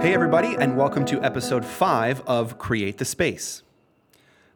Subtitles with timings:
[0.00, 3.62] Hey, everybody, and welcome to episode five of Create the Space.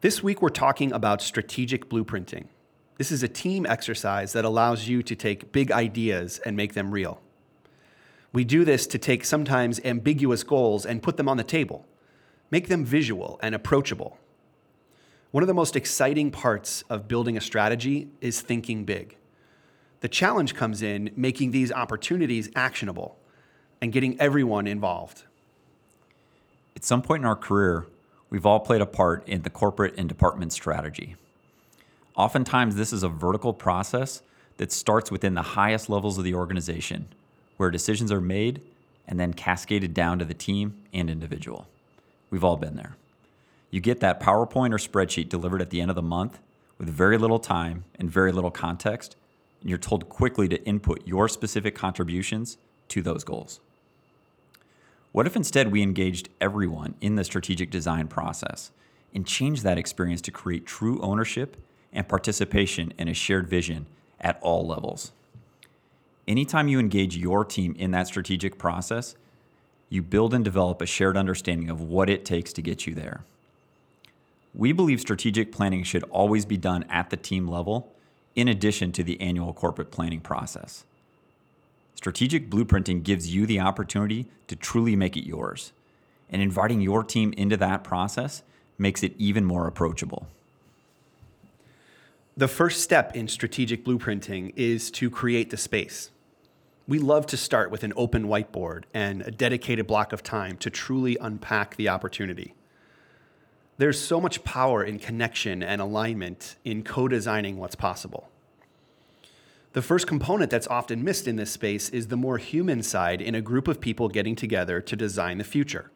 [0.00, 2.46] This week, we're talking about strategic blueprinting.
[2.96, 6.90] This is a team exercise that allows you to take big ideas and make them
[6.90, 7.20] real.
[8.32, 11.86] We do this to take sometimes ambiguous goals and put them on the table,
[12.50, 14.18] make them visual and approachable.
[15.32, 19.16] One of the most exciting parts of building a strategy is thinking big.
[20.00, 23.18] The challenge comes in making these opportunities actionable
[23.80, 25.24] and getting everyone involved.
[26.76, 27.86] At some point in our career,
[28.30, 31.16] we've all played a part in the corporate and department strategy.
[32.16, 34.22] Oftentimes, this is a vertical process
[34.56, 37.08] that starts within the highest levels of the organization,
[37.60, 38.62] where decisions are made
[39.06, 41.68] and then cascaded down to the team and individual.
[42.30, 42.96] We've all been there.
[43.70, 46.38] You get that PowerPoint or spreadsheet delivered at the end of the month
[46.78, 49.14] with very little time and very little context,
[49.60, 52.56] and you're told quickly to input your specific contributions
[52.88, 53.60] to those goals.
[55.12, 58.70] What if instead we engaged everyone in the strategic design process
[59.14, 61.58] and changed that experience to create true ownership
[61.92, 63.84] and participation in a shared vision
[64.18, 65.12] at all levels?
[66.30, 69.16] Anytime you engage your team in that strategic process,
[69.88, 73.24] you build and develop a shared understanding of what it takes to get you there.
[74.54, 77.92] We believe strategic planning should always be done at the team level,
[78.36, 80.84] in addition to the annual corporate planning process.
[81.96, 85.72] Strategic blueprinting gives you the opportunity to truly make it yours.
[86.30, 88.44] And inviting your team into that process
[88.78, 90.28] makes it even more approachable.
[92.36, 96.12] The first step in strategic blueprinting is to create the space.
[96.90, 100.70] We love to start with an open whiteboard and a dedicated block of time to
[100.70, 102.52] truly unpack the opportunity.
[103.78, 108.28] There's so much power in connection and alignment in co designing what's possible.
[109.72, 113.36] The first component that's often missed in this space is the more human side in
[113.36, 115.92] a group of people getting together to design the future.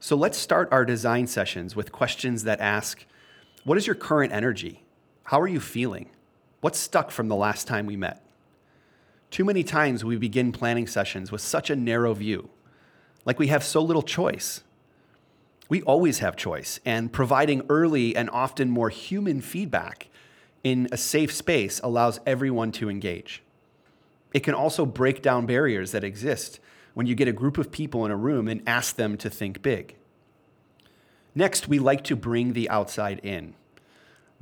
[0.00, 3.06] So let's start our design sessions with questions that ask
[3.64, 4.84] What is your current energy?
[5.22, 6.10] How are you feeling?
[6.60, 8.23] What's stuck from the last time we met?
[9.34, 12.50] Too many times we begin planning sessions with such a narrow view,
[13.24, 14.62] like we have so little choice.
[15.68, 20.06] We always have choice, and providing early and often more human feedback
[20.62, 23.42] in a safe space allows everyone to engage.
[24.32, 26.60] It can also break down barriers that exist
[26.92, 29.62] when you get a group of people in a room and ask them to think
[29.62, 29.96] big.
[31.34, 33.56] Next, we like to bring the outside in.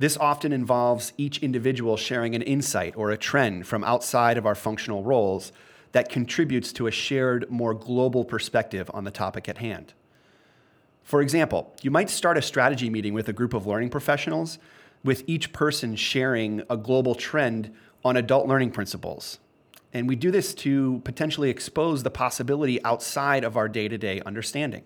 [0.03, 4.53] This often involves each individual sharing an insight or a trend from outside of our
[4.53, 5.53] functional roles
[5.93, 9.93] that contributes to a shared, more global perspective on the topic at hand.
[11.03, 14.59] For example, you might start a strategy meeting with a group of learning professionals
[15.05, 19.39] with each person sharing a global trend on adult learning principles.
[19.93, 24.19] And we do this to potentially expose the possibility outside of our day to day
[24.25, 24.83] understanding.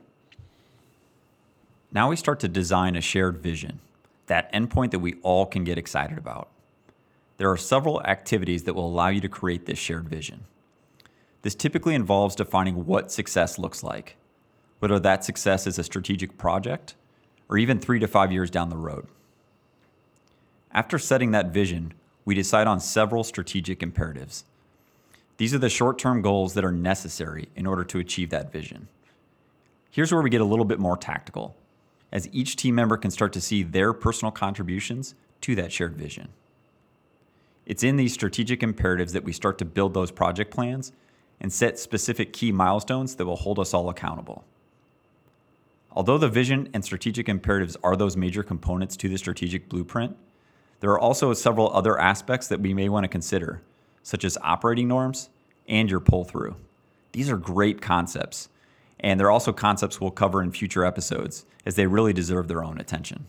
[1.92, 3.80] Now we start to design a shared vision,
[4.28, 6.50] that endpoint that we all can get excited about.
[7.38, 10.46] There are several activities that will allow you to create this shared vision.
[11.42, 14.18] This typically involves defining what success looks like,
[14.80, 16.96] whether that success is a strategic project
[17.50, 19.08] or even three to five years down the road.
[20.72, 21.94] After setting that vision,
[22.26, 24.44] we decide on several strategic imperatives.
[25.38, 28.88] These are the short term goals that are necessary in order to achieve that vision.
[29.92, 31.56] Here's where we get a little bit more tactical,
[32.12, 36.30] as each team member can start to see their personal contributions to that shared vision.
[37.66, 40.94] It's in these strategic imperatives that we start to build those project plans
[41.40, 44.46] and set specific key milestones that will hold us all accountable.
[45.92, 50.16] Although the vision and strategic imperatives are those major components to the strategic blueprint,
[50.80, 53.62] there are also several other aspects that we may want to consider,
[54.04, 55.30] such as operating norms
[55.68, 56.56] and your pull through.
[57.12, 58.48] These are great concepts,
[59.00, 62.80] and they're also concepts we'll cover in future episodes as they really deserve their own
[62.80, 63.28] attention.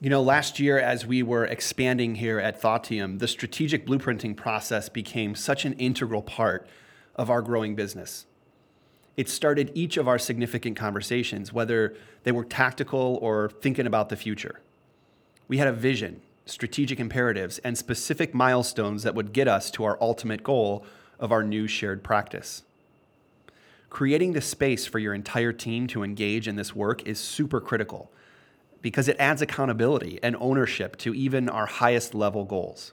[0.00, 4.88] You know, last year, as we were expanding here at Thoughteum, the strategic blueprinting process
[4.88, 6.68] became such an integral part
[7.16, 8.24] of our growing business.
[9.16, 14.16] It started each of our significant conversations, whether they were tactical or thinking about the
[14.16, 14.60] future.
[15.48, 19.98] We had a vision, strategic imperatives, and specific milestones that would get us to our
[20.00, 20.84] ultimate goal
[21.18, 22.62] of our new shared practice.
[23.90, 28.10] Creating the space for your entire team to engage in this work is super critical
[28.82, 32.92] because it adds accountability and ownership to even our highest level goals.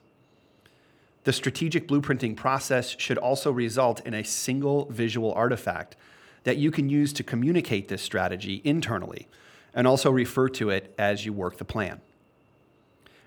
[1.26, 5.96] The strategic blueprinting process should also result in a single visual artifact
[6.44, 9.28] that you can use to communicate this strategy internally
[9.74, 12.00] and also refer to it as you work the plan.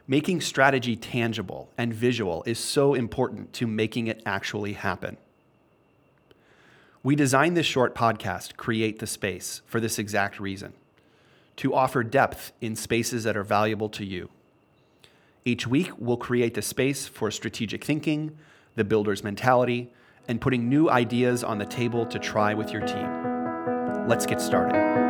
[0.07, 5.19] Making strategy tangible and visual is so important to making it actually happen.
[7.03, 10.73] We designed this short podcast, Create the Space, for this exact reason
[11.57, 14.31] to offer depth in spaces that are valuable to you.
[15.45, 18.39] Each week, we'll create the space for strategic thinking,
[18.77, 19.93] the builder's mentality,
[20.29, 24.07] and putting new ideas on the table to try with your team.
[24.07, 25.08] Let's get started.